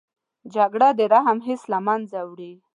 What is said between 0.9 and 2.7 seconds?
د رحم حس له منځه وړي